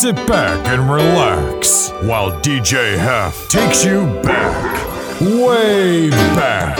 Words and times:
sit 0.00 0.16
back 0.26 0.66
and 0.68 0.90
relax 0.90 1.90
while 2.04 2.32
DJ 2.40 2.96
Hef 2.96 3.50
takes 3.50 3.84
you 3.84 4.06
back, 4.22 5.20
way 5.20 6.08
back. 6.08 6.78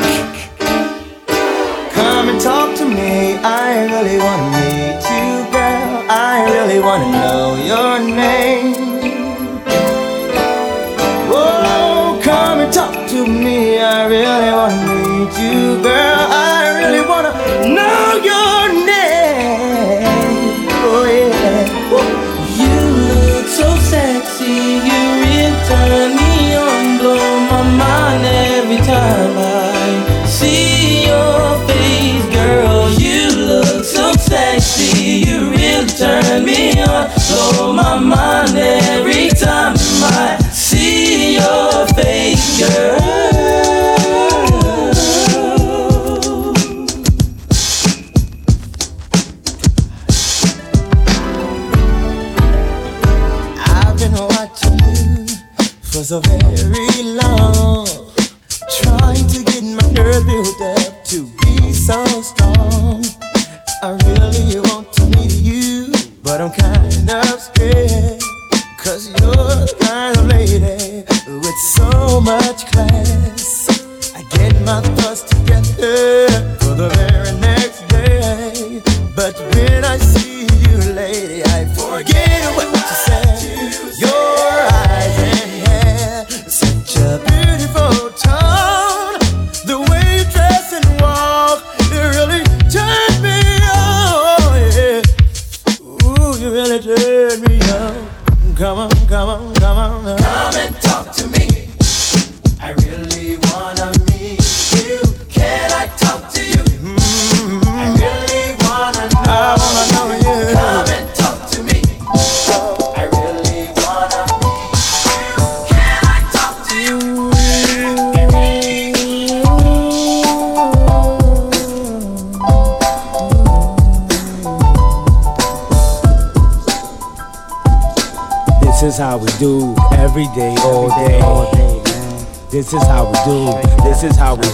Come 1.93 2.31
and 2.31 2.41
talk 2.41 2.75
to 2.79 2.87
me. 2.87 3.37
I 3.37 3.85
really 3.93 4.17
wanna 4.17 4.49
meet 4.57 5.05
you, 5.13 5.53
girl. 5.53 6.07
I 6.09 6.49
really 6.51 6.81
wanna 6.81 7.11
know 7.13 7.57
your 7.73 7.99
name. 7.99 8.75
Oh, 11.29 12.19
come 12.25 12.61
and 12.61 12.73
talk 12.73 13.07
to 13.11 13.27
me. 13.27 13.83
I 13.83 14.07
really 14.07 14.51
wanna 14.51 14.81
meet 14.89 15.39
you, 15.39 15.80
I 63.83 63.93
really 63.93 64.61
want 64.61 64.93
to 64.93 65.07
meet 65.07 65.33
you, 65.41 65.91
but 66.23 66.43
I'm 66.43 66.51
kind 66.51 67.11
of 67.11 67.41
scared. 67.41 68.00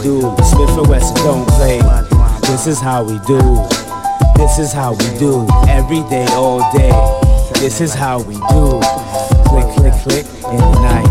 Do. 0.03 0.21
Smith 0.45 0.71
and 0.79 0.87
Wesson 0.89 1.17
don't 1.25 1.47
play. 1.57 1.81
This 2.43 2.67
is 2.67 2.81
how 2.81 3.05
we 3.05 3.19
do. 3.27 3.41
This 4.37 4.59
is 4.59 4.73
how 4.73 4.93
we 4.93 5.19
do 5.19 5.47
every 5.69 6.03
day, 6.11 6.27
all 6.31 6.61
day. 6.73 6.93
This 7.61 7.81
is 7.81 7.95
how 7.95 8.21
we 8.23 8.35
do. 8.35 8.81
Click, 9.49 9.67
click, 9.77 9.95
click 10.05 10.27
in 10.53 10.59
the 10.59 10.81
night. 10.83 11.07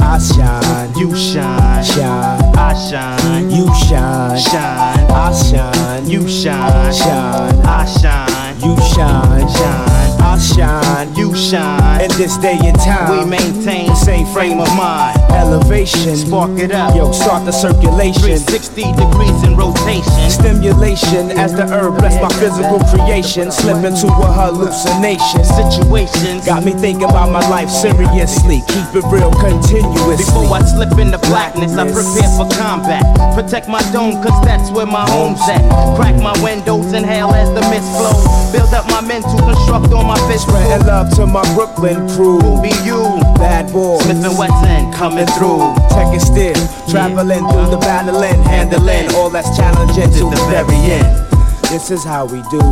I 0.00 0.18
shine, 0.18 0.92
You 0.98 1.14
shine, 1.16 1.84
shine. 1.84 2.42
I 2.56 2.74
shine, 2.74 3.50
You 3.50 3.66
shine, 3.74 4.38
shine, 4.38 5.10
I 5.10 5.32
shine. 5.32 6.08
you 6.10 6.28
shine, 6.28 6.92
shine. 6.92 7.60
I 7.64 7.84
shine, 7.86 8.43
You 8.64 8.76
shine, 8.80 9.46
shine, 9.48 10.20
I 10.24 10.38
shine. 10.38 11.14
you 11.14 11.34
shine. 11.34 12.00
In 12.00 12.08
this 12.16 12.36
day 12.38 12.58
and 12.64 12.78
time, 12.80 13.10
We 13.10 13.24
maintain 13.30 13.86
the 13.88 13.94
same 13.94 14.26
frame 14.32 14.58
of 14.60 14.68
mind. 14.76 15.18
elevation. 15.32 16.16
Spark 16.16 16.58
it 16.58 16.72
up. 16.72 16.94
Yo, 16.96 17.12
start 17.12 17.44
the 17.44 17.52
circulation. 17.52 18.22
360 18.22 18.82
degrees 18.96 19.42
in 19.44 19.56
rotation. 19.56 20.30
Stimulation 20.30 21.30
as 21.36 21.52
the 21.54 21.66
herb 21.68 21.98
bless 21.98 22.16
my 22.22 22.28
physical 22.40 22.80
creation. 22.88 23.52
Slip 23.52 23.84
into 23.84 24.06
a 24.08 24.28
hallucination. 24.32 25.44
Situations. 25.44 26.46
Got 26.46 26.64
me 26.64 26.72
thinking 26.72 27.04
about 27.04 27.30
my 27.30 27.46
life 27.50 27.68
seriously. 27.68 28.62
Keep 28.68 28.96
it 28.96 29.04
real 29.12 29.30
continuously. 29.32 30.16
Before 30.24 30.56
I 30.56 30.62
slip 30.64 30.96
into 30.98 31.18
blackness, 31.28 31.76
I 31.76 31.84
prepare 31.92 32.30
for 32.36 32.48
combat. 32.56 33.04
Protect 33.36 33.68
my 33.68 33.82
dome, 33.92 34.22
cause 34.22 34.38
that's 34.44 34.70
where 34.70 34.86
my 34.86 35.04
home's 35.10 35.40
at. 35.52 35.60
Crack 35.96 36.16
my 36.22 36.32
windows, 36.42 36.92
inhale 36.94 37.34
as 37.34 37.48
the 37.52 37.60
mist 37.68 37.88
flows. 37.98 38.24
Build 38.54 38.70
up 38.72 38.86
my 38.86 39.00
men 39.00 39.20
to 39.20 39.36
construct 39.42 39.90
on 39.90 40.06
my 40.06 40.14
fist. 40.30 40.46
Spreading 40.46 40.86
love 40.86 41.10
to 41.16 41.26
my 41.26 41.42
Brooklyn 41.58 42.06
crew. 42.14 42.38
Who 42.38 42.62
be 42.62 42.70
you? 42.86 43.02
Bad 43.34 43.72
boys. 43.72 44.04
Smith 44.04 44.22
and 44.22 44.38
Wesson 44.38 44.92
coming 44.92 45.26
through. 45.34 45.74
And 45.98 46.22
still, 46.22 46.54
traveling 46.86 47.42
through 47.50 47.74
the 47.74 47.78
battling, 47.82 48.40
handling 48.44 49.12
all 49.16 49.28
that's 49.28 49.50
challenging 49.56 50.06
to 50.06 50.30
the 50.30 50.38
very 50.46 50.78
end. 50.86 51.26
This 51.66 51.90
is 51.90 52.04
how 52.04 52.26
we 52.26 52.42
do. 52.46 52.62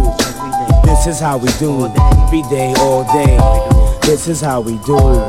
This 0.86 1.08
is 1.08 1.18
how 1.18 1.38
we 1.38 1.50
do. 1.58 1.90
Every 1.90 2.42
day, 2.46 2.72
all 2.78 3.02
day. 3.10 3.34
This 4.06 4.28
is 4.28 4.40
how 4.40 4.60
we 4.60 4.78
do. 4.86 5.26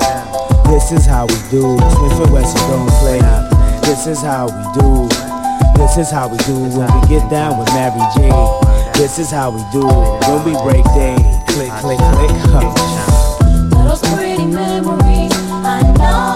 This 0.70 0.92
is 0.92 1.08
how 1.08 1.26
we 1.26 1.38
do. 1.50 1.82
Smith 1.82 2.22
and 2.22 2.32
Wesson 2.32 2.62
don't 2.70 2.94
play. 3.02 3.22
This 3.90 4.06
is 4.06 4.22
how 4.22 4.46
we 4.54 4.64
do. 4.78 5.10
This 5.82 5.98
is 5.98 6.12
how 6.12 6.28
we 6.28 6.38
do 6.46 6.62
when 6.78 6.86
we 6.94 7.08
get 7.08 7.28
down 7.32 7.58
with 7.58 7.74
Mary 7.74 7.98
J. 8.14 8.30
This 8.94 9.20
is 9.20 9.32
how 9.32 9.50
we 9.52 9.62
do 9.72 9.82
it. 9.82 10.28
when 10.28 10.46
we 10.46 10.54
break 10.64 10.84
day. 10.96 11.16
Click, 11.48 11.72
click, 11.82 11.98
click. 11.98 12.72
Those 13.72 14.02
pretty 14.14 14.46
memories, 14.46 15.34
I 15.34 15.82
know 15.98 16.33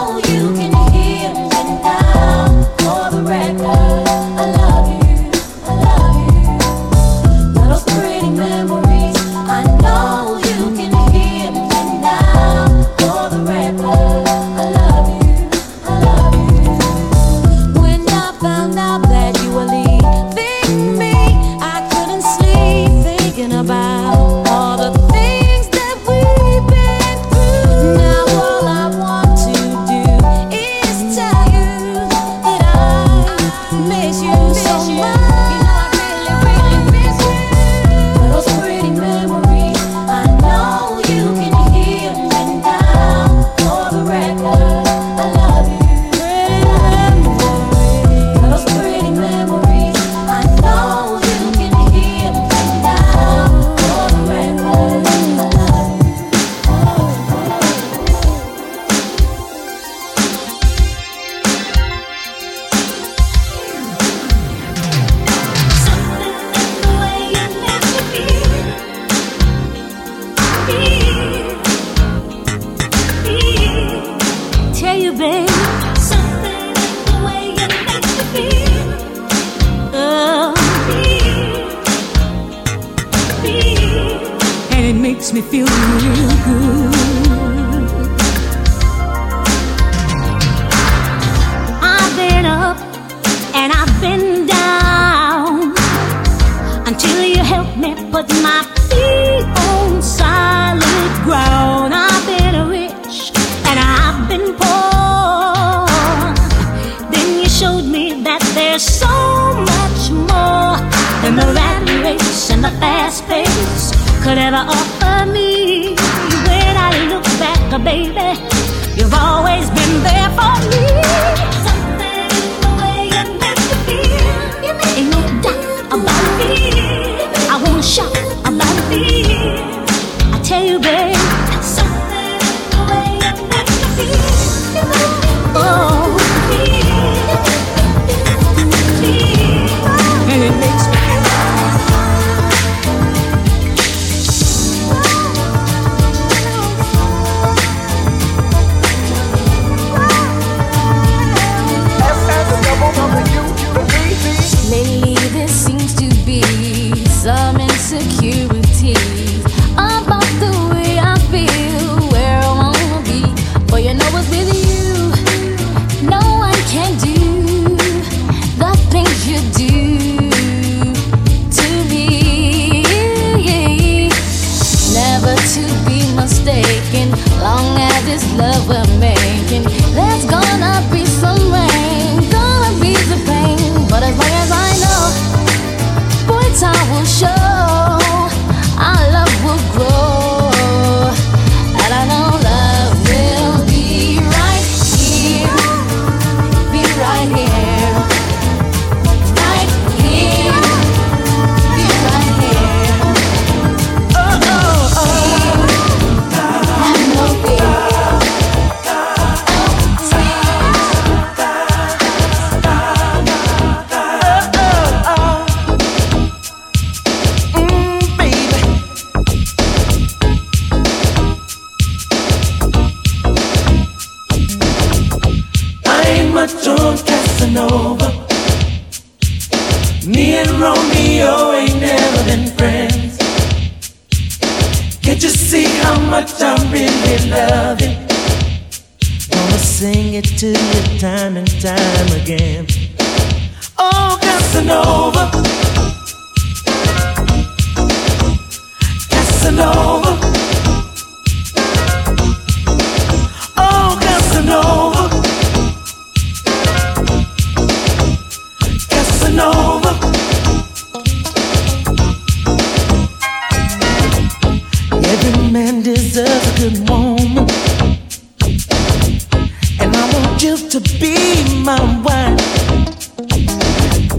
be 271.07 271.63
my 271.63 271.79
wife. 272.03 272.37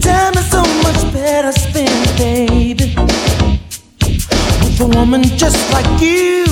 Time 0.01 0.35
is 0.41 0.51
so 0.51 0.63
much 0.85 1.01
better 1.13 1.53
spent, 1.53 2.07
baby, 2.17 2.95
with 4.61 4.81
a 4.81 4.89
woman 4.97 5.23
just 5.23 5.61
like 5.73 5.91
you 6.01 6.45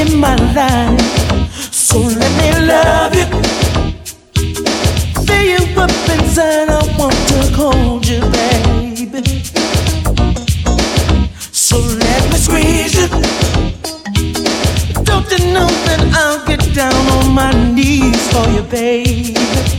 in 0.00 0.18
my 0.18 0.36
life. 0.58 1.00
So 1.72 1.98
let 1.98 2.32
me 2.40 2.48
love 2.72 3.14
you, 3.20 3.26
fill 5.26 5.46
you 5.54 5.62
inside. 6.14 6.68
I 6.68 6.82
want 6.98 7.18
to 7.30 7.38
hold 7.58 8.06
you, 8.06 8.20
baby. 8.38 9.22
So 11.66 11.78
let 11.78 12.22
me 12.30 12.38
squeeze 12.46 12.94
you. 13.00 13.08
Don't 15.08 15.28
you 15.32 15.40
know 15.54 15.70
that 15.86 16.00
I'll 16.20 16.44
get 16.46 16.62
down 16.74 17.02
on 17.16 17.32
my 17.32 17.52
knees 17.74 18.22
for 18.32 18.46
you, 18.50 18.62
baby? 18.62 19.77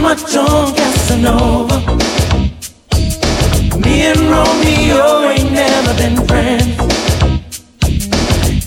much 0.00 0.34
on 0.36 0.74
Casanova. 0.74 1.78
Me 3.80 4.06
and 4.06 4.20
Romeo 4.20 5.28
ain't 5.28 5.52
never 5.52 5.94
been 5.94 6.16
friends. 6.26 6.76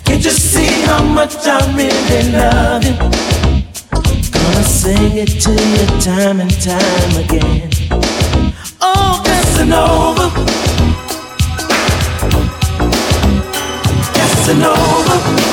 Can't 0.06 0.24
you 0.24 0.32
see 0.32 0.82
how 0.84 1.04
much 1.04 1.36
I 1.46 1.60
really 1.76 2.32
love 2.32 2.84
him? 2.84 2.98
Gonna 4.32 4.64
sing 4.64 5.18
it 5.18 5.42
to 5.44 5.52
you 5.52 5.86
time 6.02 6.40
and 6.40 6.54
time 6.62 7.14
again. 7.24 7.70
Oh, 8.80 9.22
Casanova. 9.26 10.30
Casanova. 14.14 15.53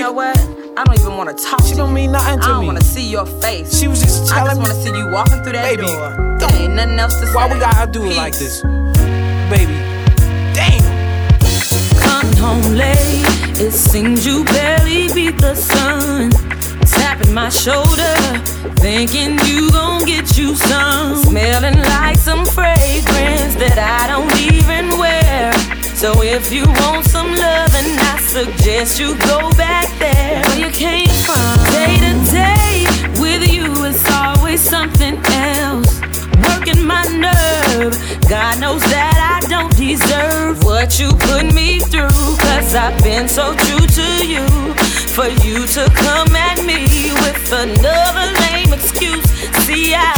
you 0.00 0.06
know 0.06 0.12
what? 0.12 0.38
I 0.78 0.84
don't 0.84 0.98
even 0.98 1.14
want 1.18 1.36
to 1.36 1.44
talk. 1.44 1.62
She 1.62 1.72
to 1.72 1.76
don't 1.76 1.92
mean 1.92 2.12
nothing 2.12 2.40
to 2.40 2.46
me. 2.46 2.52
I 2.52 2.56
don't 2.56 2.66
want 2.66 2.78
to 2.78 2.84
see 2.84 3.06
your 3.06 3.26
face. 3.26 3.78
She 3.78 3.86
was 3.86 4.00
just 4.00 4.26
telling 4.26 4.44
me. 4.44 4.50
I 4.50 4.54
just 4.54 4.60
want 4.60 4.72
to 4.72 4.82
see 4.82 4.98
you 4.98 5.08
walking 5.10 5.42
through 5.42 5.52
that 5.52 5.76
baby, 5.76 5.82
door. 5.82 6.38
Ain't 6.54 6.74
nothing 6.74 6.98
else 6.98 7.20
to 7.20 7.26
why 7.26 7.32
say. 7.32 7.34
Why 7.34 7.52
we 7.52 7.60
gotta 7.60 7.92
do 7.92 8.00
Peace. 8.04 8.12
it 8.12 8.16
like 8.16 8.32
this, 8.32 8.62
baby? 9.52 9.76
Damn. 10.56 10.80
Coming 12.00 12.36
home 12.38 12.62
late, 12.72 13.60
it 13.60 13.72
seems 13.72 14.24
you 14.24 14.42
barely 14.44 15.12
beat 15.12 15.36
the 15.36 15.54
sun. 15.54 16.30
Tapping 16.86 17.34
my 17.34 17.50
shoulder, 17.50 18.14
thinking 18.80 19.38
you 19.44 19.70
gon' 19.70 20.06
get 20.06 20.34
you 20.38 20.56
some. 20.56 21.16
Smelling 21.16 21.78
like 21.78 22.16
some 22.16 22.46
fragrance 22.46 23.54
that 23.56 23.76
I 23.76 24.08
don't 24.08 24.34
even 24.40 24.98
wear. 24.98 25.79
So 26.00 26.22
if 26.22 26.50
you 26.50 26.64
want 26.64 27.04
some 27.04 27.28
love, 27.28 27.74
and 27.74 28.00
I 28.00 28.16
suggest 28.20 28.98
you 28.98 29.18
go 29.18 29.50
back 29.50 29.86
there 29.98 30.40
where 30.40 30.58
you 30.58 30.70
came 30.70 31.12
from. 31.28 31.62
Day 31.76 31.92
to 32.00 32.12
day 32.32 32.86
with 33.20 33.46
you, 33.46 33.84
it's 33.84 34.10
always 34.10 34.62
something 34.62 35.20
else. 35.26 36.00
Working 36.48 36.86
my 36.86 37.04
nerve. 37.04 37.92
God 38.30 38.60
knows 38.60 38.80
that 38.88 39.16
I 39.20 39.46
don't 39.50 39.76
deserve 39.76 40.64
what 40.64 40.98
you 40.98 41.12
put 41.28 41.52
me 41.52 41.80
through. 41.80 42.08
Cause 42.08 42.74
I've 42.74 42.96
been 43.04 43.28
so 43.28 43.54
true 43.68 43.86
to 43.86 44.26
you. 44.26 44.48
For 45.12 45.28
you 45.44 45.66
to 45.66 45.84
come 46.00 46.34
at 46.34 46.64
me 46.64 47.12
with 47.20 47.52
another 47.52 48.32
lame 48.40 48.72
excuse. 48.72 49.28
See, 49.68 49.92
I 49.92 50.16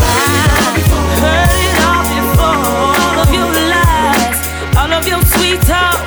heard 1.18 1.58
it 1.58 1.74
all 1.82 2.04
before, 2.06 2.70
all 2.70 3.18
of 3.18 3.34
your 3.34 3.50
lies 3.50 4.21
all 4.76 4.92
of 4.92 5.06
your 5.06 5.22
sweet 5.22 5.60
talk. 5.62 5.98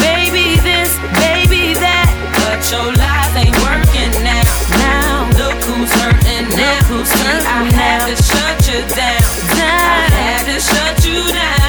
Baby 0.00 0.60
this, 0.60 0.90
baby 1.20 1.74
that, 1.74 2.08
but 2.40 2.60
your 2.70 2.92
lies 2.94 3.34
ain't 3.36 3.56
working 3.64 4.12
now. 4.24 4.44
Now 4.78 5.28
look 5.40 5.58
who's 5.64 5.92
hurting 6.00 6.48
now. 6.54 6.78
Look 6.90 7.06
who's 7.06 7.10
hurting 7.10 7.46
I 7.46 7.72
had 7.72 8.06
to 8.08 8.16
shut 8.16 8.56
you 8.68 8.80
down. 8.94 9.22
down. 9.56 9.80
I 9.90 10.20
had 10.20 10.44
to 10.46 10.58
shut 10.60 11.04
you 11.06 11.20
down. 11.32 11.65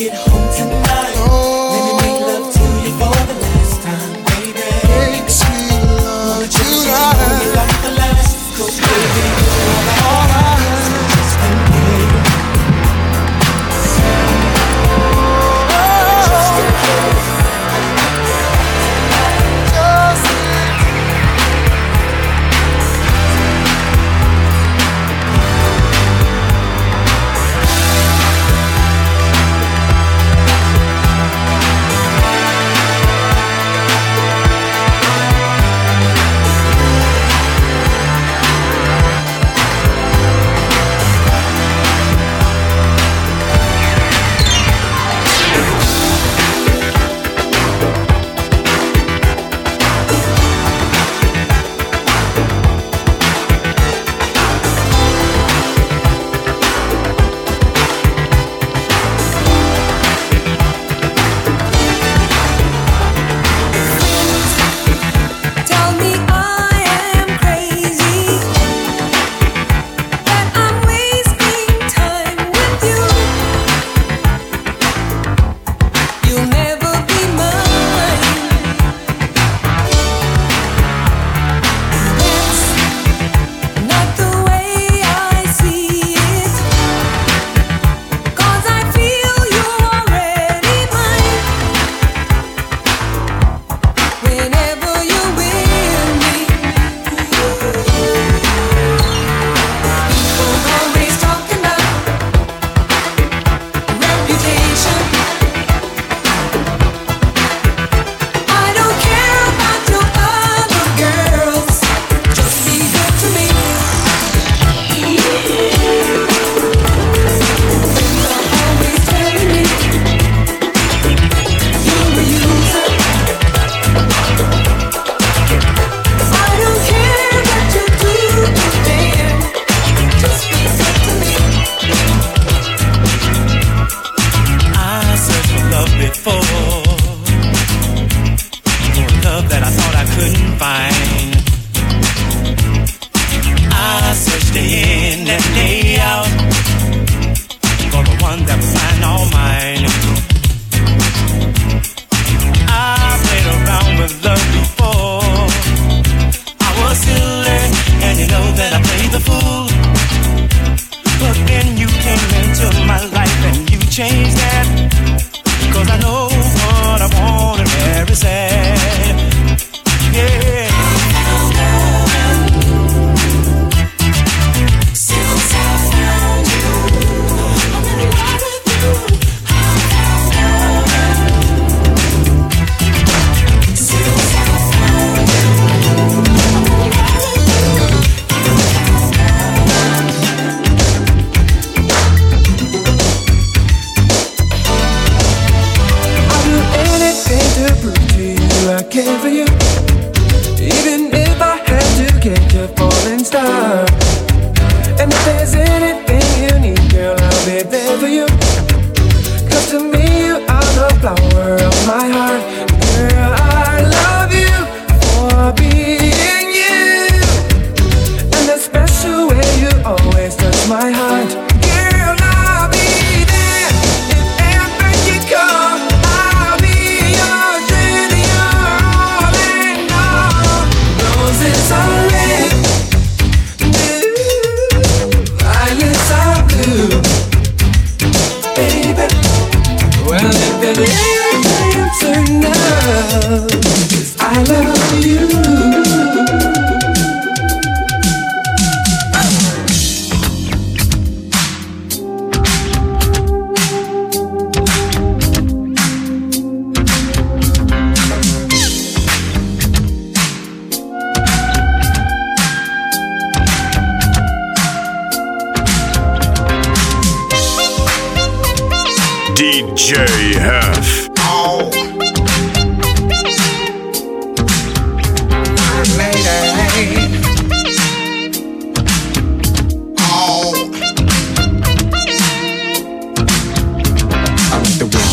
It 0.00 0.14
home 0.14 0.39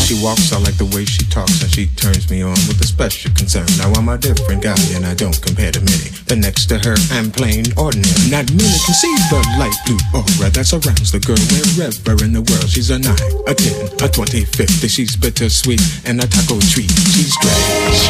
she 0.08 0.16
walks, 0.24 0.56
I 0.56 0.58
like 0.64 0.80
the 0.80 0.88
way 0.96 1.04
she 1.04 1.20
talks, 1.28 1.60
and 1.60 1.68
she 1.68 1.84
turns 1.92 2.32
me 2.32 2.40
on 2.40 2.56
with 2.64 2.80
a 2.80 2.88
special 2.88 3.28
concern. 3.36 3.68
Now 3.76 3.92
I'm 3.92 4.08
a 4.08 4.16
different 4.16 4.64
guy, 4.64 4.80
and 4.96 5.04
I 5.04 5.12
don't 5.12 5.36
compare 5.36 5.68
to 5.68 5.84
many. 5.84 6.08
But 6.24 6.38
next 6.40 6.64
to 6.72 6.80
her, 6.80 6.96
I'm 7.12 7.28
plain 7.28 7.68
ordinary. 7.76 8.32
Not 8.32 8.48
many 8.48 8.78
can 8.88 8.96
see 8.96 9.12
the 9.28 9.44
light 9.60 9.76
blue 9.84 10.00
aura 10.16 10.48
that 10.48 10.64
surrounds 10.64 11.12
the 11.12 11.20
girl 11.20 11.36
wherever 11.52 12.24
in 12.24 12.32
the 12.32 12.40
world. 12.40 12.72
She's 12.72 12.88
a 12.88 12.96
nine, 12.96 13.20
a 13.44 13.52
ten, 13.52 13.84
a 14.00 14.08
twenty, 14.08 14.48
fifty. 14.48 14.88
She's 14.88 15.12
bittersweet 15.12 15.84
and 16.08 16.24
a 16.24 16.26
taco 16.26 16.56
treat. 16.72 16.88
She's 17.12 17.36
great, 17.44 18.00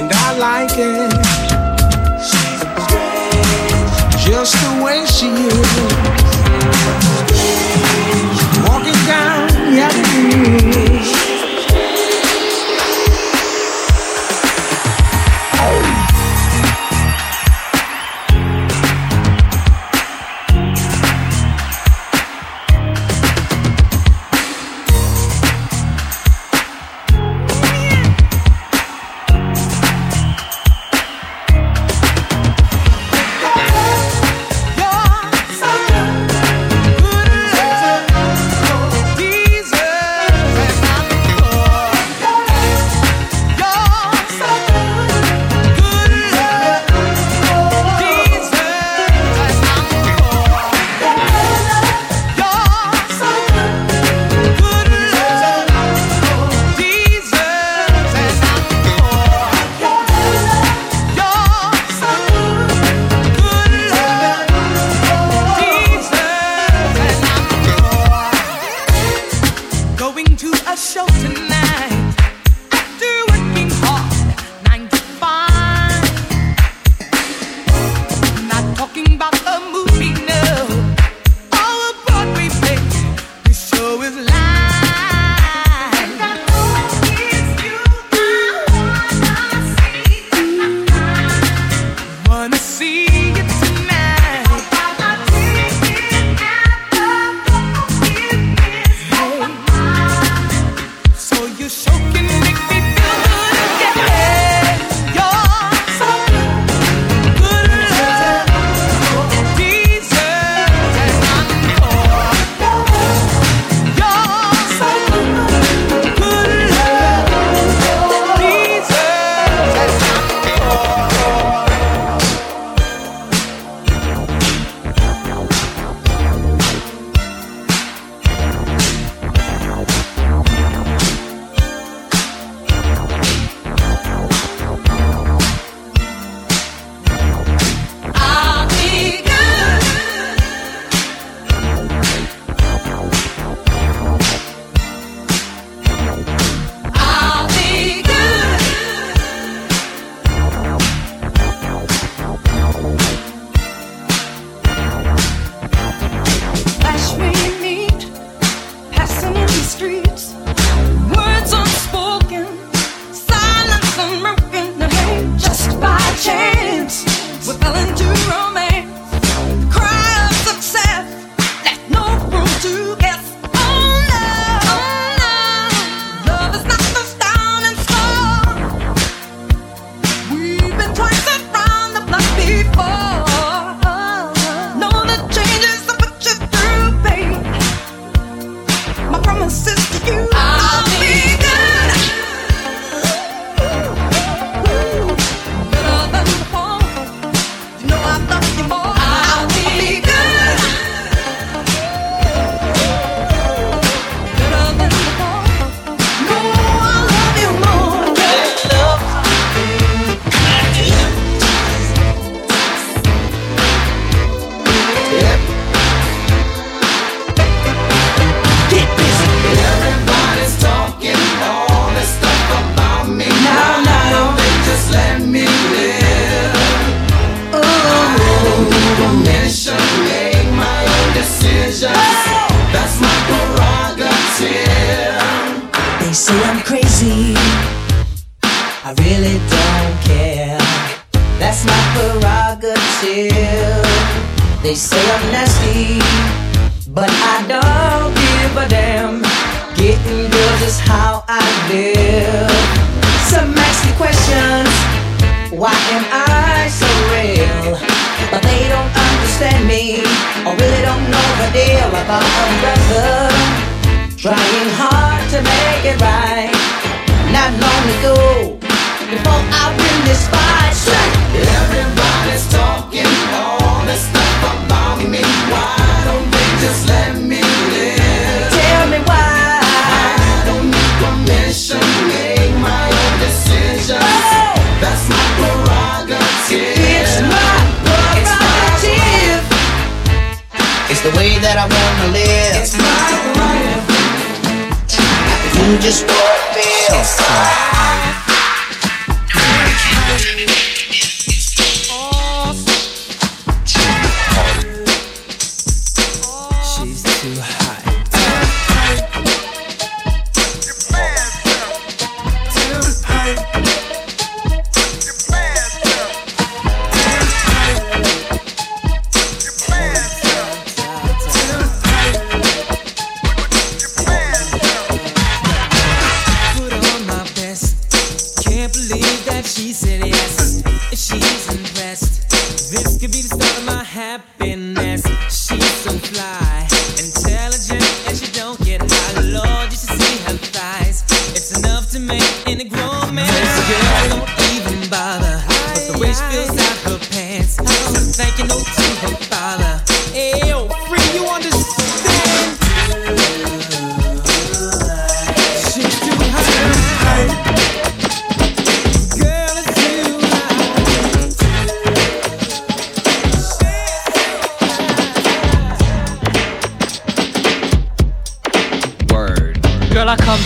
and 0.00 0.08
I 0.08 0.32
like 0.40 0.72
it. 0.80 1.12
Just 4.16 4.56
the 4.64 4.80
way 4.80 5.04
she 5.04 5.28
is. 5.28 5.60
Walking 8.64 8.96
down 9.04 9.44
the 9.68 9.76
avenue. 9.76 10.91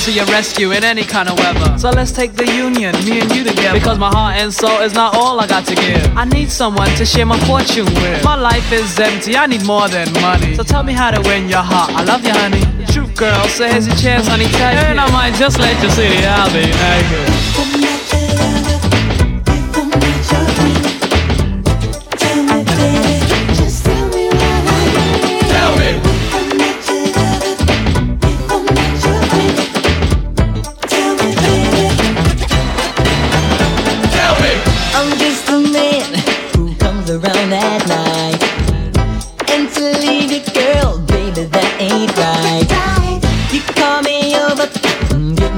to 0.06 0.12
your 0.12 0.26
rescue 0.26 0.70
in 0.70 0.84
any 0.84 1.02
kind 1.02 1.28
of 1.28 1.36
weather. 1.36 1.76
So 1.76 1.90
let's 1.90 2.12
take 2.12 2.34
the 2.34 2.46
union, 2.46 2.94
me 3.04 3.18
and 3.20 3.34
you 3.34 3.42
together. 3.42 3.76
Because 3.76 3.98
my 3.98 4.08
heart 4.08 4.36
and 4.36 4.54
soul 4.54 4.80
is 4.80 4.94
not 4.94 5.16
all 5.16 5.40
I 5.40 5.48
got 5.48 5.66
to 5.66 5.74
give. 5.74 6.16
I 6.16 6.24
need 6.24 6.48
someone 6.48 6.88
to 6.90 7.04
share 7.04 7.26
my 7.26 7.38
fortune 7.40 7.86
with. 7.86 8.22
My 8.22 8.36
life 8.36 8.70
is 8.70 8.98
empty, 9.00 9.36
I 9.36 9.46
need 9.46 9.66
more 9.66 9.88
than 9.88 10.12
money. 10.22 10.54
So 10.54 10.62
tell 10.62 10.84
me 10.84 10.92
how 10.92 11.10
to 11.10 11.20
win 11.28 11.48
your 11.48 11.62
heart. 11.62 11.90
I 11.90 12.04
love 12.04 12.24
you, 12.24 12.30
honey. 12.30 12.62
Truth 12.92 13.16
girl, 13.16 13.48
so 13.48 13.66
here's 13.66 13.88
your 13.88 13.96
chance, 13.96 14.28
honey. 14.28 14.44
Take 14.44 14.78
and 14.78 14.96
it. 14.96 15.02
I 15.02 15.10
might 15.10 15.34
just 15.34 15.58
let 15.58 15.82
you 15.82 15.90
see 15.90 16.14
how 16.22 16.46
they 16.50 16.70
make. 16.70 17.55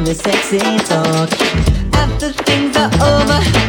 with 0.09 0.23
sexy 0.23 0.59
talk. 0.87 1.31
After 1.92 2.33
things 2.33 2.75
are 2.77 2.90
over. 2.94 3.67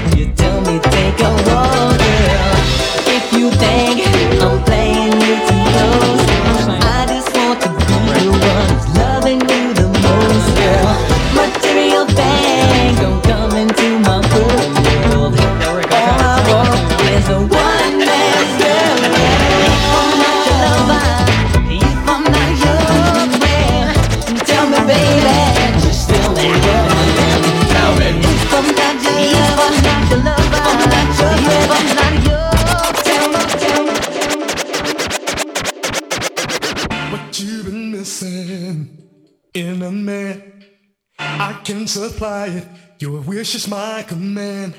supply 42.19 42.47
it. 42.47 42.67
Your 42.99 43.21
wish 43.21 43.55
is 43.55 43.65
my 43.69 44.03
command. 44.05 44.73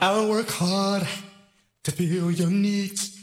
I'll 0.00 0.28
work 0.28 0.48
hard 0.48 1.06
to 1.84 1.92
fill 1.92 2.32
your 2.32 2.50
needs. 2.50 3.16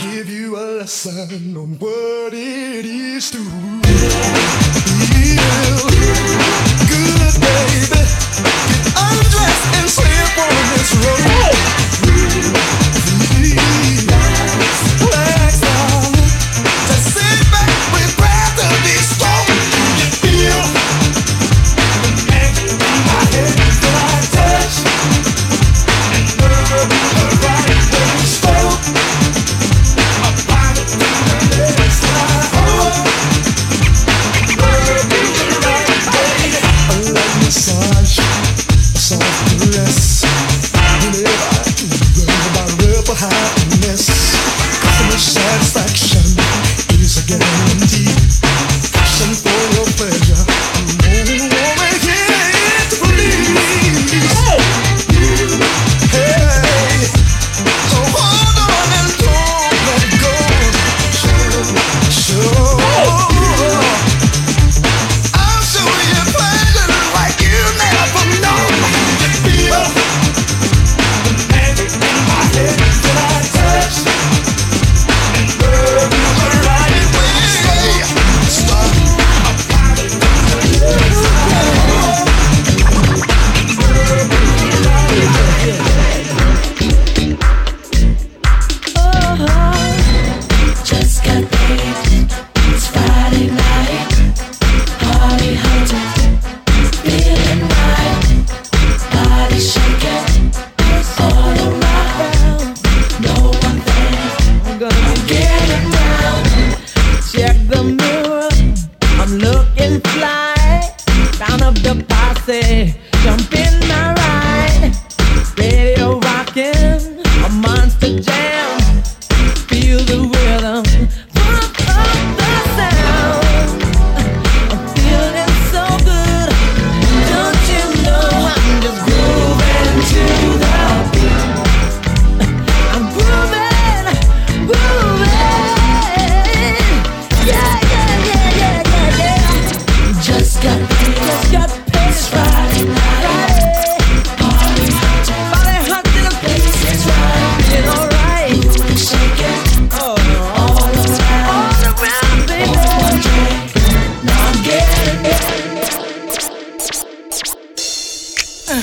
Give 0.00 0.28
you 0.28 0.56
a 0.56 0.82
lesson 0.82 1.56
on 1.56 1.78
what 1.78 2.34
it 2.34 2.84
is 2.86 3.30
to 3.30 3.38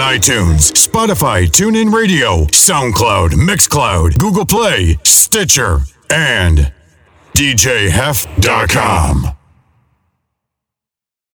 iTunes, 0.09 0.71
Spotify, 0.73 1.45
TuneIn 1.45 1.93
Radio, 1.93 2.45
SoundCloud, 2.45 3.33
Mixcloud, 3.33 4.17
Google 4.17 4.45
Play, 4.45 4.97
Stitcher, 5.03 5.81
and 6.09 6.73
DJHef.com. 7.35 9.38